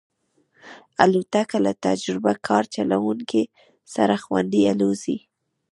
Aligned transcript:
الوتکه 1.03 1.57
له 1.65 1.71
تجربهکار 1.85 2.63
چلونکي 2.73 3.41
سره 3.93 4.15
خوندي 4.23 4.61
الوزي. 4.73 5.17